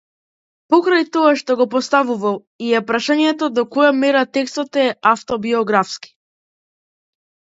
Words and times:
Покрај 0.73 1.03
тоа 1.15 1.33
го 1.59 1.65
поставувал 1.73 2.39
и 2.69 2.71
прашањето 2.87 3.49
до 3.59 3.65
која 3.75 3.91
мера 4.03 4.23
текстот 4.39 4.79
е 4.85 4.85
автобиографски. 5.13 6.11